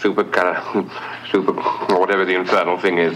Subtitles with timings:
[0.00, 0.62] super cara,
[1.30, 1.52] super
[1.98, 3.14] whatever the infernal thing is.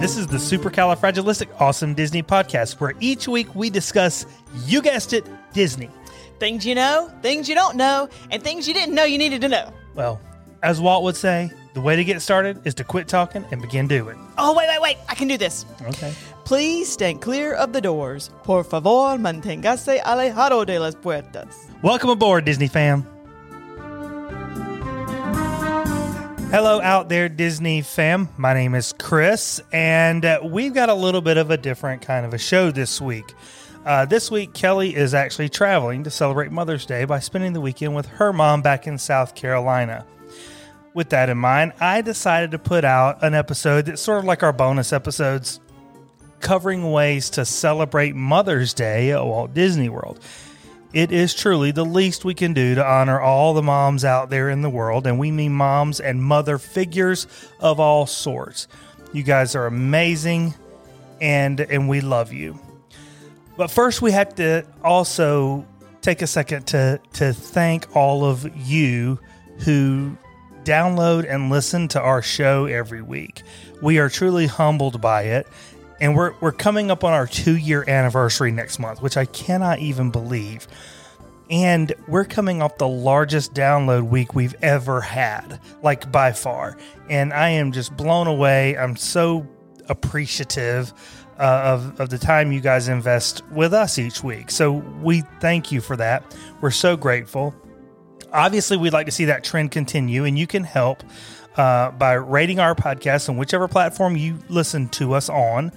[0.00, 4.26] This is the Super Supercalifragilistic Awesome Disney podcast, where each week we discuss,
[4.66, 5.90] you guessed it, Disney.
[6.40, 9.48] Things you know, things you don't know, and things you didn't know you needed to
[9.48, 9.72] know.
[9.94, 10.20] Well,
[10.62, 13.86] as Walt would say, the way to get started is to quit talking and begin
[13.86, 14.18] doing.
[14.38, 14.96] Oh, wait, wait, wait.
[15.08, 15.64] I can do this.
[15.82, 16.12] Okay.
[16.44, 18.30] Please stand clear of the doors.
[18.42, 21.54] Por favor, manténgase alejado de las puertas.
[21.82, 23.11] Welcome aboard, Disney fam.
[26.52, 28.28] Hello, out there, Disney fam.
[28.36, 32.26] My name is Chris, and uh, we've got a little bit of a different kind
[32.26, 33.32] of a show this week.
[33.86, 37.94] Uh, this week, Kelly is actually traveling to celebrate Mother's Day by spending the weekend
[37.94, 40.04] with her mom back in South Carolina.
[40.92, 44.42] With that in mind, I decided to put out an episode that's sort of like
[44.42, 45.58] our bonus episodes,
[46.40, 50.20] covering ways to celebrate Mother's Day at Walt Disney World.
[50.92, 54.50] It is truly the least we can do to honor all the moms out there
[54.50, 57.26] in the world, and we mean moms and mother figures
[57.60, 58.68] of all sorts.
[59.12, 60.54] You guys are amazing,
[61.20, 62.58] and and we love you.
[63.56, 65.66] But first, we have to also
[66.02, 69.18] take a second to to thank all of you
[69.60, 70.16] who
[70.64, 73.42] download and listen to our show every week.
[73.80, 75.46] We are truly humbled by it.
[76.02, 79.78] And we're, we're coming up on our two year anniversary next month, which I cannot
[79.78, 80.66] even believe.
[81.48, 86.76] And we're coming off the largest download week we've ever had, like by far.
[87.08, 88.76] And I am just blown away.
[88.76, 89.46] I'm so
[89.88, 90.92] appreciative
[91.38, 94.50] uh, of, of the time you guys invest with us each week.
[94.50, 96.36] So we thank you for that.
[96.60, 97.54] We're so grateful.
[98.32, 101.02] Obviously, we'd like to see that trend continue, and you can help
[101.56, 105.72] uh, by rating our podcast on whichever platform you listen to us on.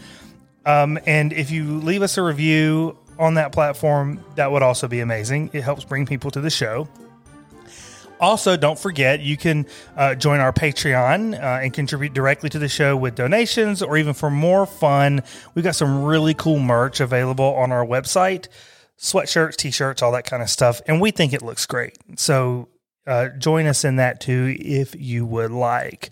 [0.66, 5.00] Um, and if you leave us a review on that platform, that would also be
[5.00, 5.50] amazing.
[5.54, 6.88] It helps bring people to the show.
[8.20, 9.66] Also, don't forget you can
[9.98, 14.14] uh, join our Patreon uh, and contribute directly to the show with donations, or even
[14.14, 15.22] for more fun,
[15.54, 18.48] we've got some really cool merch available on our website
[19.00, 20.82] sweatshirts, t shirts, all that kind of stuff.
[20.88, 21.98] And we think it looks great.
[22.18, 22.70] So
[23.08, 26.12] uh, join us in that too if you would like.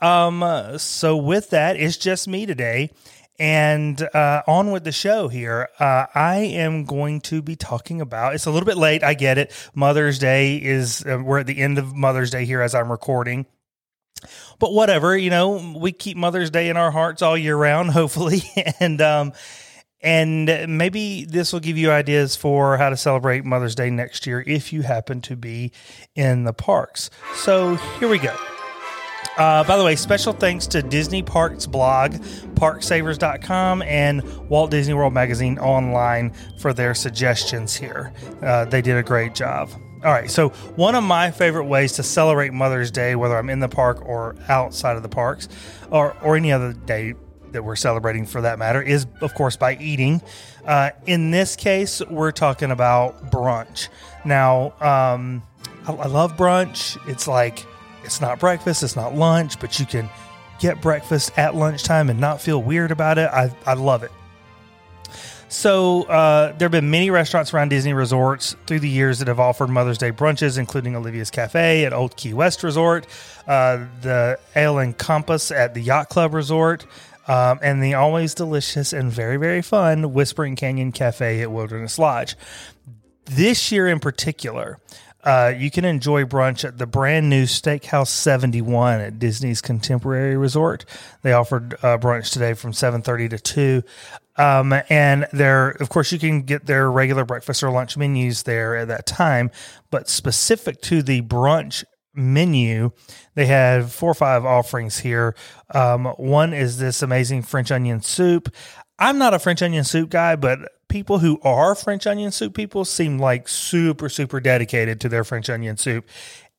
[0.00, 2.90] Um, so, with that, it's just me today.
[3.38, 5.68] And uh, on with the show here.
[5.78, 8.34] Uh, I am going to be talking about.
[8.34, 9.02] It's a little bit late.
[9.02, 9.52] I get it.
[9.74, 11.04] Mother's Day is.
[11.06, 13.46] Uh, we're at the end of Mother's Day here as I'm recording.
[14.58, 18.42] But whatever, you know, we keep Mother's Day in our hearts all year round, hopefully,
[18.78, 19.32] and um,
[20.02, 24.42] and maybe this will give you ideas for how to celebrate Mother's Day next year
[24.46, 25.72] if you happen to be
[26.14, 27.10] in the parks.
[27.34, 28.34] So here we go.
[29.36, 32.12] Uh, by the way, special thanks to Disney Parks blog,
[32.56, 38.12] parksavers.com, and Walt Disney World Magazine online for their suggestions here.
[38.42, 39.70] Uh, they did a great job.
[40.04, 43.60] All right, so one of my favorite ways to celebrate Mother's Day, whether I'm in
[43.60, 45.48] the park or outside of the parks,
[45.90, 47.14] or, or any other day
[47.52, 50.22] that we're celebrating for that matter, is of course by eating.
[50.64, 53.88] Uh, in this case, we're talking about brunch.
[54.24, 55.42] Now, um,
[55.86, 56.96] I, I love brunch.
[57.08, 57.64] It's like,
[58.04, 60.08] it's not breakfast, it's not lunch, but you can
[60.58, 63.30] get breakfast at lunchtime and not feel weird about it.
[63.30, 64.10] I, I love it.
[65.48, 69.40] So, uh, there have been many restaurants around Disney resorts through the years that have
[69.40, 73.04] offered Mother's Day brunches, including Olivia's Cafe at Old Key West Resort,
[73.48, 76.86] uh, the Ale and Compass at the Yacht Club Resort,
[77.30, 82.34] um, and the always delicious and very, very fun Whispering Canyon Cafe at Wilderness Lodge.
[83.26, 84.80] This year in particular,
[85.22, 90.84] uh, you can enjoy brunch at the brand new Steakhouse 71 at Disney's Contemporary Resort.
[91.22, 93.82] They offered uh, brunch today from 7:30 to 2.
[94.36, 98.74] Um, and there, of course, you can get their regular breakfast or lunch menus there
[98.74, 99.52] at that time.
[99.92, 102.90] But specific to the brunch menu,
[103.34, 105.34] they have four or five offerings here.
[105.74, 108.54] Um, one is this amazing French onion soup.
[108.98, 112.84] I'm not a French onion soup guy, but people who are French onion soup people
[112.84, 116.06] seem like super, super dedicated to their French onion soup.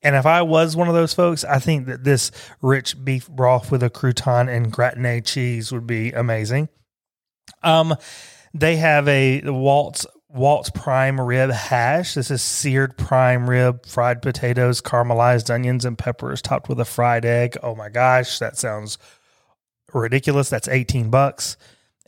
[0.02, 2.32] And if I was one of those folks, I think that this
[2.62, 6.70] rich beef broth with a crouton and gratinate cheese would be amazing.
[7.62, 7.96] Um,
[8.54, 12.14] they have a Walt's Walt's prime rib hash.
[12.14, 17.26] This is seared prime rib, fried potatoes, caramelized onions and peppers, topped with a fried
[17.26, 17.58] egg.
[17.62, 18.98] Oh my gosh, that sounds
[19.94, 20.50] ridiculous.
[20.50, 21.58] That's 18 bucks.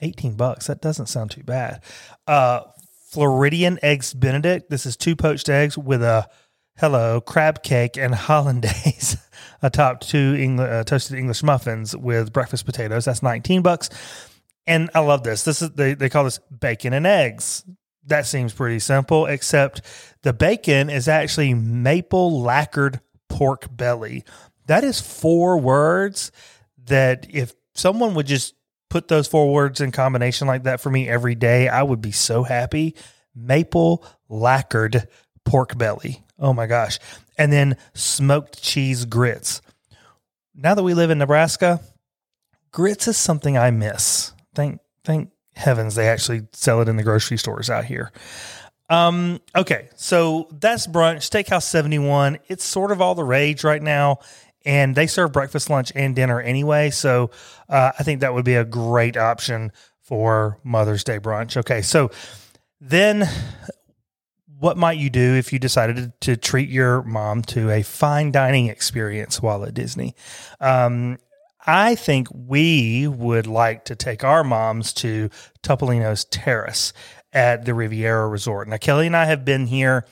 [0.01, 0.67] 18 bucks.
[0.67, 1.81] That doesn't sound too bad.
[2.27, 2.61] Uh,
[3.09, 4.69] Floridian eggs Benedict.
[4.69, 6.27] This is two poached eggs with a
[6.77, 9.17] hello crab cake and hollandaise
[9.61, 13.05] atop two uh, toasted English muffins with breakfast potatoes.
[13.05, 13.89] That's 19 bucks.
[14.65, 15.43] And I love this.
[15.43, 17.63] This is they, they call this bacon and eggs.
[18.07, 19.81] That seems pretty simple, except
[20.23, 24.23] the bacon is actually maple lacquered pork belly.
[24.67, 26.31] That is four words
[26.85, 28.55] that if someone would just
[28.89, 32.11] put those four words in combination like that for me every day, I would be
[32.11, 32.95] so happy.
[33.35, 35.07] Maple lacquered
[35.45, 36.23] pork belly.
[36.38, 36.99] Oh my gosh.
[37.38, 39.61] And then smoked cheese grits.
[40.53, 41.79] Now that we live in Nebraska,
[42.71, 44.33] grits is something I miss.
[44.53, 48.11] Thank thank heavens they actually sell it in the grocery stores out here.
[48.89, 52.39] Um, okay, so that's brunch, Steakhouse 71.
[52.47, 54.19] It's sort of all the rage right now,
[54.65, 56.89] and they serve breakfast, lunch, and dinner anyway.
[56.89, 57.31] So
[57.69, 59.71] uh, I think that would be a great option
[60.01, 61.57] for Mother's Day brunch.
[61.57, 62.11] Okay, so
[62.81, 63.27] then
[64.59, 68.67] what might you do if you decided to, treat your mom to a fine dining
[68.67, 70.15] experience while at Disney?
[70.59, 71.17] Um,
[71.65, 75.30] I think we would like to take our moms to
[75.62, 76.94] Topolino's Terrace
[77.31, 78.68] at the Riviera Resort.
[78.68, 80.06] Now, Kelly and I have been here.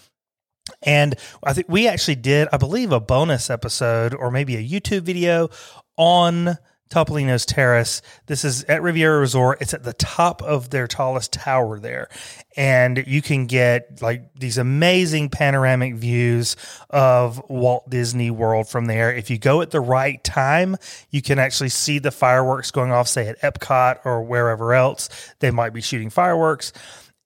[0.84, 5.02] And I think we actually did, I believe, a bonus episode or maybe a YouTube
[5.02, 5.50] video
[5.98, 6.58] on
[6.92, 8.02] Topolino's Terrace.
[8.28, 9.62] This is at Riviera Resort.
[9.62, 12.10] It's at the top of their tallest tower there.
[12.58, 16.58] And you can get like these amazing panoramic views
[16.90, 19.14] of Walt Disney World from there.
[19.14, 20.76] If you go at the right time,
[21.10, 25.10] you can actually see the fireworks going off, say at Epcot or wherever else
[25.40, 26.74] they might be shooting fireworks.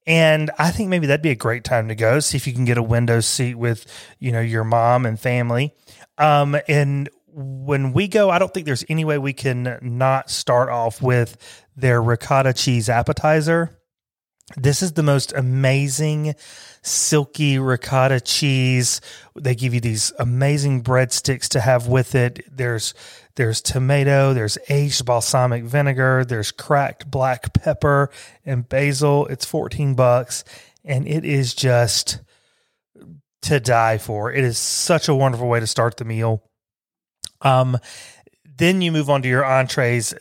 [0.06, 2.20] And I think maybe that'd be a great time to go.
[2.20, 3.84] See if you can get a window seat with,
[4.20, 5.74] you know, your mom and family.
[6.18, 10.70] Um, and when we go, I don't think there's any way we can not start
[10.70, 11.36] off with
[11.76, 13.78] their ricotta cheese appetizer.
[14.56, 16.34] This is the most amazing
[16.80, 19.02] silky ricotta cheese.
[19.38, 22.40] They give you these amazing breadsticks to have with it.
[22.50, 22.94] There's
[23.34, 28.10] there's tomato, there's aged balsamic vinegar, there's cracked black pepper
[28.46, 29.26] and basil.
[29.26, 30.42] It's 14 bucks
[30.86, 32.20] and it is just
[33.42, 34.32] to die for.
[34.32, 36.42] It is such a wonderful way to start the meal.
[37.42, 37.78] Um,
[38.56, 40.14] then you move on to your entrees.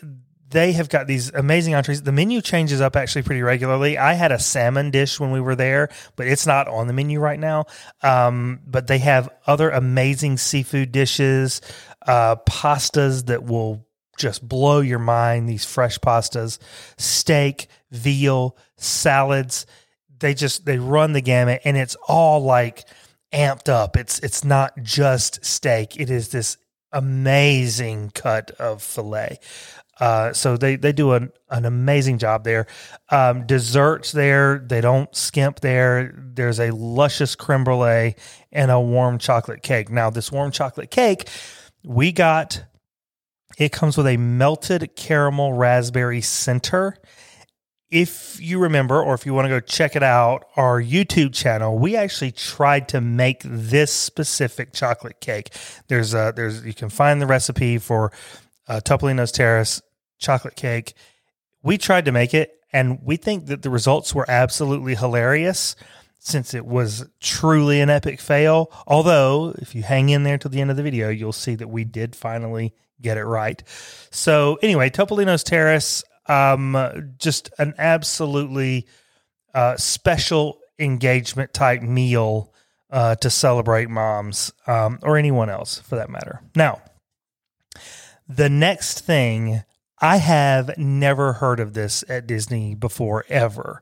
[0.50, 2.03] They have got these amazing entrees.
[2.03, 3.97] The menu changes up actually pretty regularly.
[3.97, 7.19] I had a salmon dish when we were there, but it's not on the menu
[7.19, 7.65] right now.
[8.01, 11.62] Um, but they have other amazing seafood dishes,
[12.06, 13.85] uh, pastas that will
[14.17, 15.50] just blow your mind.
[15.50, 16.59] These fresh pastas,
[16.97, 19.65] steak, veal, salads.
[20.19, 22.85] They just they run the gamut, and it's all like
[23.33, 23.97] amped up.
[23.97, 26.00] It's it's not just steak.
[26.00, 26.57] It is this
[26.95, 29.38] amazing cut of filet.
[30.00, 32.68] Uh, so they, they do an, an amazing job there.
[33.12, 36.13] Um, desserts there, they don't skimp there.
[36.18, 38.15] There's a luscious creme brulee
[38.51, 39.89] and a warm chocolate cake.
[39.89, 41.30] Now, this warm chocolate cake,
[41.83, 42.65] we got,
[43.57, 46.98] it comes with a melted caramel raspberry center
[47.92, 51.78] if you remember, or if you want to go check it out, our YouTube channel,
[51.78, 55.52] we actually tried to make this specific chocolate cake.
[55.88, 58.12] There's a there's you can find the recipe for
[58.68, 59.82] uh, Topolino's Terrace
[60.18, 60.94] chocolate cake.
[61.62, 65.76] We tried to make it, and we think that the results were absolutely hilarious
[66.20, 68.72] since it was truly an epic fail.
[68.88, 71.70] Although, if you hang in there till the end of the video, you'll see that
[71.70, 73.62] we did finally get it right.
[74.10, 78.88] So, anyway, Topolino's Terrace um, just an absolutely
[79.54, 82.54] uh, special engagement type meal
[82.89, 86.41] uh, to celebrate moms um, or anyone else for that matter.
[86.55, 86.82] Now,
[88.27, 89.63] the next thing
[90.00, 93.82] I have never heard of this at Disney before ever.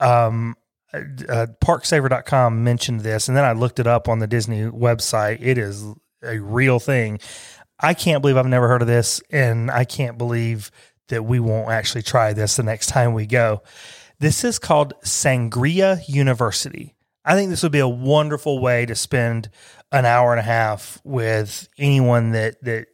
[0.00, 0.56] Um,
[0.92, 5.38] uh, parksaver.com mentioned this and then I looked it up on the Disney website.
[5.40, 5.84] It is
[6.22, 7.18] a real thing.
[7.80, 10.70] I can't believe I've never heard of this and I can't believe
[11.12, 13.62] that we won't actually try this the next time we go.
[14.18, 16.94] This is called Sangria University.
[17.22, 19.50] I think this would be a wonderful way to spend
[19.92, 22.86] an hour and a half with anyone that that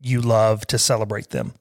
[0.00, 1.54] you love to celebrate them.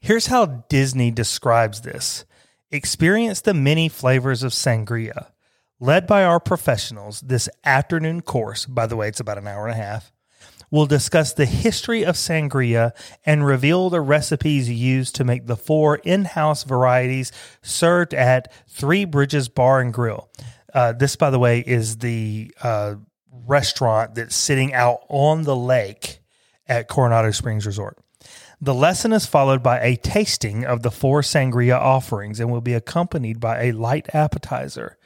[0.00, 2.26] Here's how Disney describes this.
[2.70, 5.28] Experience the many flavors of sangria.
[5.80, 9.72] Led by our professionals, this afternoon course, by the way, it's about an hour and
[9.72, 10.12] a half,
[10.74, 15.94] We'll discuss the history of sangria and reveal the recipes used to make the four
[15.98, 17.30] in house varieties
[17.62, 20.28] served at Three Bridges Bar and Grill.
[20.74, 22.96] Uh, this, by the way, is the uh,
[23.46, 26.18] restaurant that's sitting out on the lake
[26.66, 27.96] at Coronado Springs Resort.
[28.60, 32.74] The lesson is followed by a tasting of the four sangria offerings and will be
[32.74, 34.98] accompanied by a light appetizer.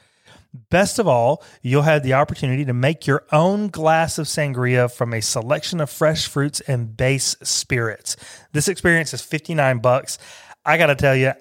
[0.69, 5.13] Best of all, you'll have the opportunity to make your own glass of sangria from
[5.13, 8.15] a selection of fresh fruits and base spirits.
[8.51, 10.17] This experience is 59 bucks.
[10.65, 11.33] I got to tell you,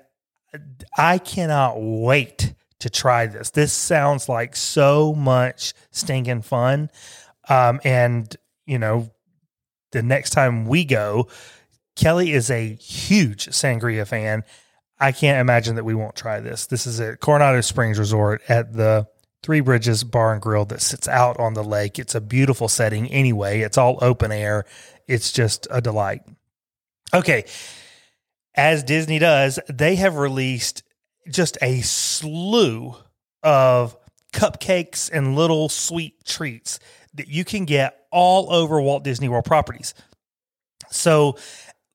[0.97, 3.51] I cannot wait to try this.
[3.51, 6.91] This sounds like so much stinking fun.
[7.49, 8.35] Um, and
[8.67, 9.11] you know,
[9.93, 11.29] the next time we go,
[11.97, 14.45] Kelly is a huge sangria fan.
[15.01, 16.67] I can't imagine that we won't try this.
[16.67, 19.07] This is at Coronado Springs Resort at the
[19.43, 21.99] Three Bridges Bar and Grill that sits out on the lake.
[21.99, 23.61] It's a beautiful setting anyway.
[23.61, 24.65] It's all open air.
[25.07, 26.23] It's just a delight.
[27.15, 27.45] Okay.
[28.55, 30.83] As Disney does, they have released
[31.31, 32.97] just a slew
[33.43, 33.97] of
[34.33, 36.81] cupcakes and little sweet treats
[37.15, 39.95] that you can get all over Walt Disney World properties.
[40.91, 41.37] So,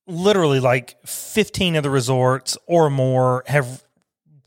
[0.07, 3.83] literally, like 15 of the resorts or more have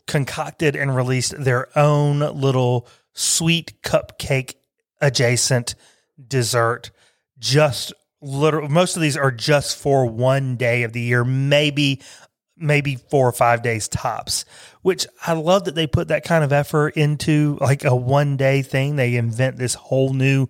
[0.06, 4.54] concocted and released their own little sweet cupcake
[5.00, 5.74] adjacent
[6.28, 6.90] dessert.
[7.38, 12.00] Just literally most of these are just for one day of the year maybe
[12.56, 14.46] maybe four or five days tops
[14.80, 18.62] which i love that they put that kind of effort into like a one day
[18.62, 18.96] thing.
[18.96, 20.46] They invent this whole new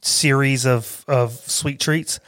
[0.00, 2.18] series of of sweet treats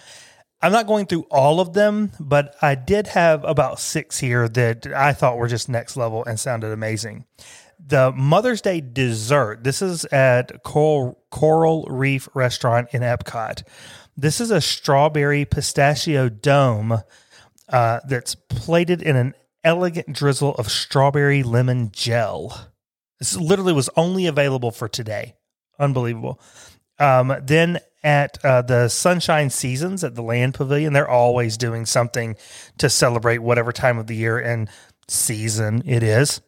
[0.62, 4.86] i'm not going through all of them but i did have about six here that
[4.88, 7.24] i thought were just next level and sounded amazing
[7.84, 13.62] the mother's day dessert this is at coral coral reef restaurant in epcot
[14.16, 17.02] this is a strawberry pistachio dome
[17.68, 22.72] uh, that's plated in an elegant drizzle of strawberry lemon gel.
[23.18, 25.34] This literally was only available for today.
[25.78, 26.40] Unbelievable.
[26.99, 32.37] Um, then at uh, the Sunshine Seasons at the Land Pavilion, they're always doing something
[32.78, 34.69] to celebrate whatever time of the year and
[35.09, 36.40] season it is.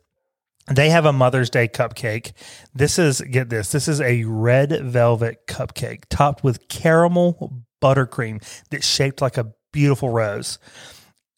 [0.68, 2.32] They have a Mother's Day cupcake.
[2.74, 8.86] This is, get this, this is a red velvet cupcake topped with caramel buttercream that's
[8.86, 10.58] shaped like a beautiful rose.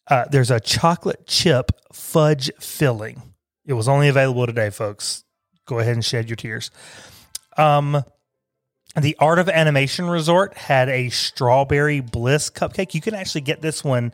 [0.07, 3.21] Uh, there's a chocolate chip fudge filling.
[3.65, 5.23] It was only available today, folks.
[5.65, 6.69] Go ahead and shed your tears.
[7.57, 8.03] Um,
[8.95, 12.93] the Art of Animation Resort had a strawberry bliss cupcake.
[12.93, 14.13] You can actually get this one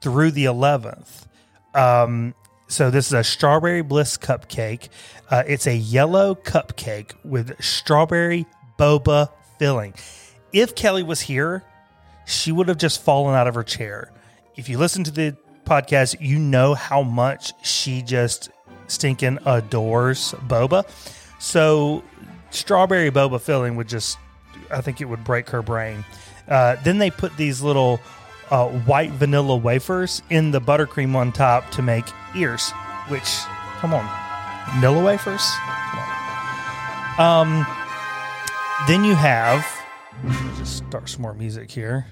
[0.00, 1.26] through the 11th.
[1.74, 2.34] Um,
[2.68, 4.88] so this is a strawberry bliss cupcake.
[5.30, 8.46] Uh, it's a yellow cupcake with strawberry
[8.78, 9.94] boba filling.
[10.52, 11.62] If Kelly was here,
[12.24, 14.10] she would have just fallen out of her chair.
[14.56, 18.50] If you listen to the podcast, you know how much she just
[18.88, 20.88] stinking adores boba.
[21.38, 22.02] So
[22.50, 24.18] strawberry boba filling would just,
[24.70, 26.04] I think it would break her brain.
[26.48, 28.00] Uh, then they put these little
[28.50, 32.70] uh, white vanilla wafers in the buttercream on top to make ears.
[33.08, 33.38] Which,
[33.78, 34.08] come on,
[34.74, 35.48] vanilla wafers.
[37.18, 37.48] On.
[37.48, 37.66] Um,
[38.86, 39.66] then you have.
[40.56, 42.06] Just start some more music here.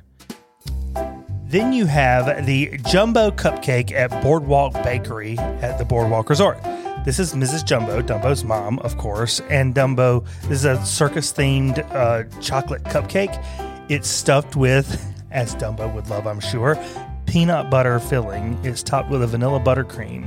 [1.46, 6.58] Then you have the Jumbo Cupcake at Boardwalk Bakery at the Boardwalk Resort.
[7.04, 7.66] This is Mrs.
[7.66, 10.24] Jumbo, Dumbo's mom, of course, and Dumbo.
[10.48, 13.44] This is a circus themed uh, chocolate cupcake.
[13.90, 16.82] It's stuffed with, as Dumbo would love, I'm sure,
[17.26, 18.58] peanut butter filling.
[18.64, 20.26] It's topped with a vanilla buttercream,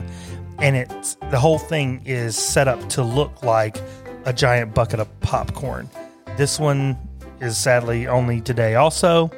[0.59, 3.77] and it's the whole thing is set up to look like
[4.25, 5.89] a giant bucket of popcorn.
[6.37, 6.95] This one
[7.41, 9.31] is sadly only today, also.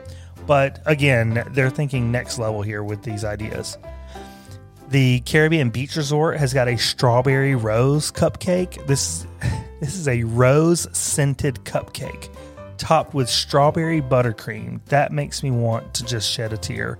[0.45, 3.77] But again, they're thinking next level here with these ideas.
[4.89, 8.87] The Caribbean Beach Resort has got a strawberry rose cupcake.
[8.87, 9.27] This
[9.79, 12.29] this is a rose scented cupcake
[12.79, 14.83] topped with strawberry buttercream.
[14.85, 16.97] That makes me want to just shed a tear.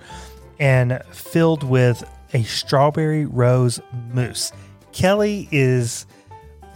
[0.59, 2.03] And filled with
[2.33, 3.79] a strawberry rose
[4.13, 4.51] mousse.
[4.91, 6.05] Kelly is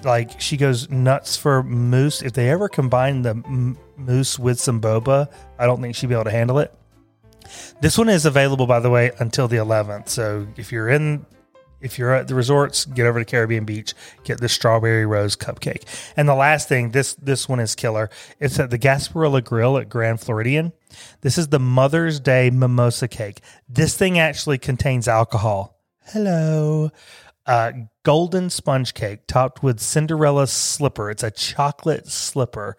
[0.03, 2.23] like she goes nuts for mousse.
[2.23, 3.35] If they ever combine the
[3.97, 6.73] mousse with some boba, I don't think she'd be able to handle it.
[7.81, 10.09] This one is available, by the way, until the 11th.
[10.09, 11.25] So if you're in,
[11.81, 15.83] if you're at the resorts, get over to Caribbean Beach, get the strawberry rose cupcake.
[16.15, 18.09] And the last thing, this this one is killer.
[18.39, 20.71] It's at the Gasparilla Grill at Grand Floridian.
[21.21, 23.41] This is the Mother's Day mimosa cake.
[23.67, 25.77] This thing actually contains alcohol.
[26.05, 26.91] Hello.
[27.45, 27.71] Uh,
[28.03, 31.09] golden sponge cake topped with Cinderella slipper.
[31.09, 32.77] It's a chocolate slipper.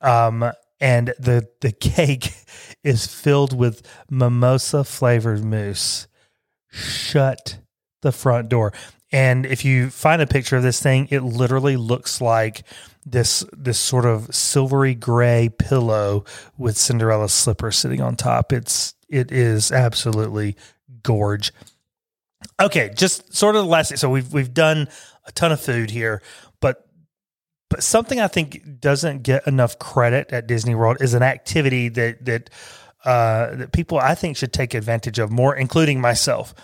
[0.00, 2.32] Um, and the the cake
[2.82, 6.06] is filled with mimosa flavored mousse.
[6.70, 7.58] Shut
[8.02, 8.72] the front door.
[9.12, 12.62] And if you find a picture of this thing, it literally looks like
[13.04, 16.24] this this sort of silvery gray pillow
[16.56, 18.52] with Cinderella slippers sitting on top.
[18.52, 20.56] It's it is absolutely
[21.02, 21.52] gorge.
[22.60, 23.96] Okay, just sort of the last.
[23.98, 24.88] So we've we've done
[25.26, 26.22] a ton of food here,
[27.70, 32.24] but something I think doesn't get enough credit at Disney World is an activity that
[32.26, 32.50] that
[33.04, 36.54] uh, that people I think should take advantage of more, including myself.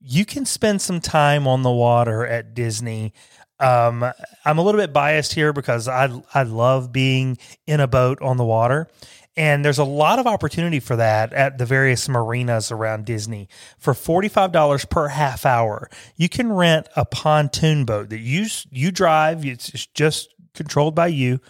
[0.00, 3.12] You can spend some time on the water at Disney
[3.60, 4.04] Um,
[4.44, 8.36] I'm a little bit biased here because I I love being in a boat on
[8.36, 8.88] the water.
[9.36, 13.48] And there's a lot of opportunity for that at the various marinas around Disney.
[13.78, 19.44] For $45 per half hour, you can rent a pontoon boat that you you drive,
[19.46, 21.40] it's just controlled by you.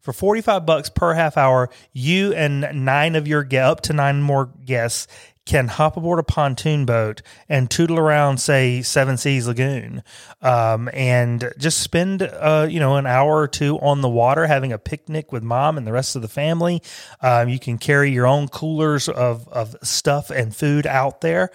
[0.00, 4.50] For 45 bucks per half hour, you and nine of your up to nine more
[4.64, 5.08] guests
[5.50, 10.04] can hop aboard a pontoon boat and tootle around, say, Seven Seas Lagoon,
[10.40, 14.72] um, and just spend, uh, you know, an hour or two on the water having
[14.72, 16.80] a picnic with mom and the rest of the family.
[17.20, 21.50] Um, you can carry your own coolers of, of stuff and food out there.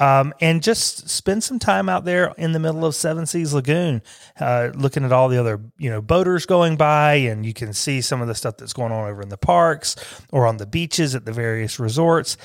[0.00, 4.00] Um, and just spend some time out there in the middle of Seven Seas Lagoon,
[4.38, 8.00] uh, looking at all the other you know boaters going by, and you can see
[8.00, 9.96] some of the stuff that's going on over in the parks
[10.30, 12.36] or on the beaches at the various resorts.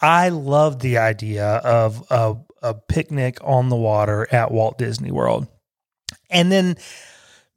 [0.00, 5.48] I love the idea of a, a picnic on the water at Walt Disney World.
[6.30, 6.76] And then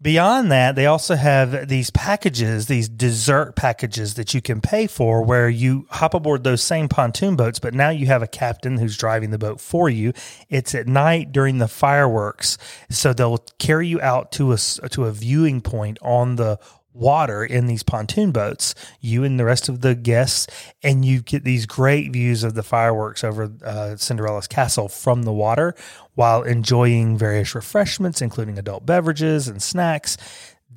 [0.02, 5.24] beyond that, they also have these packages, these dessert packages that you can pay for
[5.24, 8.98] where you hop aboard those same pontoon boats, but now you have a captain who's
[8.98, 10.14] driving the boat for you.
[10.50, 12.58] It's at night during the fireworks.
[12.90, 16.60] So they'll carry you out to a, to a viewing point on the
[16.94, 20.48] water in these pontoon boats, you and the rest of the guests,
[20.84, 25.34] and you get these great views of the fireworks over uh, Cinderella's castle from the
[25.34, 25.76] water
[26.16, 30.18] while enjoying various refreshments, including adult beverages and snacks.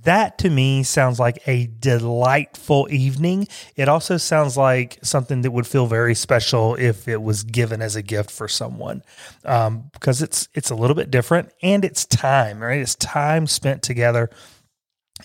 [0.05, 3.49] That to me sounds like a delightful evening.
[3.75, 7.97] It also sounds like something that would feel very special if it was given as
[7.97, 9.03] a gift for someone,
[9.47, 12.81] um, because it's it's a little bit different and it's time, right?
[12.81, 14.29] It's time spent together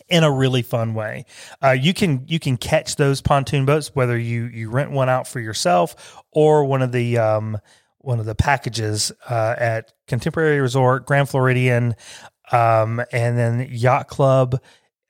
[0.09, 1.25] in a really fun way.
[1.63, 5.27] Uh, you can you can catch those pontoon boats whether you you rent one out
[5.27, 7.57] for yourself or one of the um,
[7.99, 11.95] one of the packages uh, at Contemporary Resort, Grand Floridian,
[12.51, 14.59] um, and then Yacht Club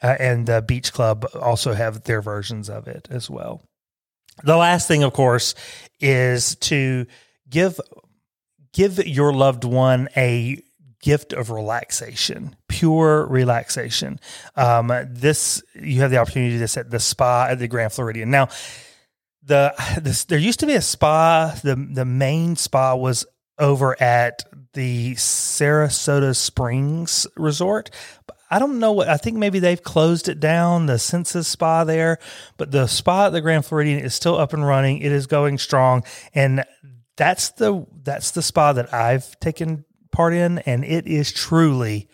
[0.01, 3.61] uh, and the Beach Club also have their versions of it as well.
[4.43, 5.53] The last thing, of course,
[5.99, 7.05] is to
[7.49, 7.79] give
[8.73, 10.61] give your loved one a
[11.01, 14.19] gift of relaxation, pure relaxation.
[14.55, 17.93] Um, this you have the opportunity to do this at the spa at the Grand
[17.93, 18.29] Floridian.
[18.29, 18.49] Now,
[19.43, 21.55] the this, there used to be a spa.
[21.63, 23.25] the The main spa was
[23.57, 27.89] over at the Saratoga Springs Resort.
[28.51, 32.17] I don't know what I think maybe they've closed it down, the Senses Spa there,
[32.57, 34.99] but the spa at the Grand Floridian is still up and running.
[34.99, 36.63] It is going strong and
[37.15, 39.85] that's the that's the spa that I've taken
[40.19, 42.09] part in, and it is truly,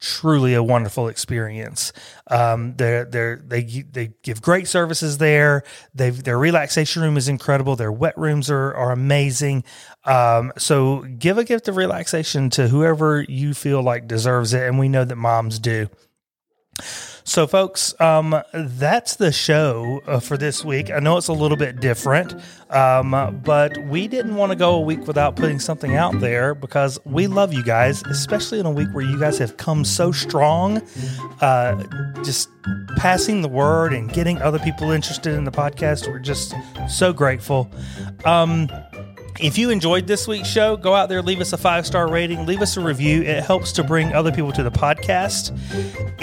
[0.00, 1.92] truly a wonderful experience.
[2.30, 3.62] Um, they're, they're, they
[3.92, 5.62] they give great services there.
[5.94, 7.76] They their relaxation room is incredible.
[7.76, 9.64] Their wet rooms are are amazing.
[10.06, 14.78] Um, so give a gift of relaxation to whoever you feel like deserves it, and
[14.78, 15.90] we know that moms do.
[17.24, 20.90] So, folks, um, that's the show uh, for this week.
[20.90, 22.34] I know it's a little bit different,
[22.70, 26.98] um, but we didn't want to go a week without putting something out there because
[27.04, 30.82] we love you guys, especially in a week where you guys have come so strong.
[31.40, 31.82] Uh,
[32.22, 32.48] just
[32.96, 36.08] passing the word and getting other people interested in the podcast.
[36.08, 36.54] We're just
[36.88, 37.70] so grateful.
[38.24, 38.68] Um,
[39.40, 42.46] if you enjoyed this week's show, go out there, leave us a five star rating,
[42.46, 43.22] leave us a review.
[43.22, 45.52] It helps to bring other people to the podcast.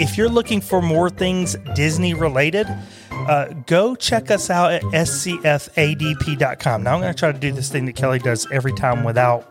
[0.00, 2.66] If you're looking for more things Disney related,
[3.10, 6.82] uh, go check us out at scfadp.com.
[6.82, 9.46] Now, I'm going to try to do this thing that Kelly does every time without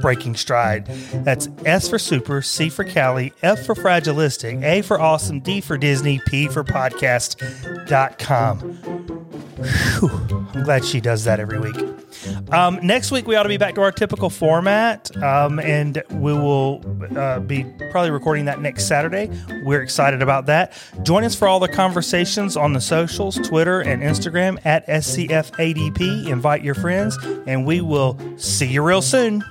[0.00, 0.86] breaking stride.
[1.24, 5.76] That's S for super, C for Cali, F for fragilistic, A for awesome, D for
[5.76, 8.58] Disney, P for podcast.com.
[9.98, 11.76] Whew, I'm glad she does that every week.
[12.52, 16.32] Um, next week, we ought to be back to our typical format, um, and we
[16.32, 16.82] will
[17.16, 19.30] uh, be probably recording that next Saturday.
[19.62, 20.72] We're excited about that.
[21.02, 26.26] Join us for all the conversations on the socials Twitter and Instagram at SCFADP.
[26.28, 29.44] Invite your friends, and we will see you real soon.